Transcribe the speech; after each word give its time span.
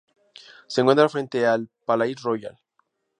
Se 0.65 0.81
encuentra 0.81 1.07
frente 1.09 1.45
al 1.45 1.69
"Palais 1.85 2.19
Royal". 2.23 2.57